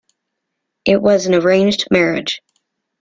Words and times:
It 0.83 0.99
was 0.99 1.27
an 1.27 1.35
arranged 1.35 1.87
marriage. 1.91 2.41